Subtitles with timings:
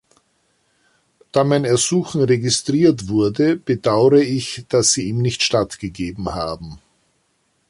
[1.31, 6.79] Da mein Ersuchen registriert wurde, bedaure ich, dass Sie ihm nicht stattgegeben haben.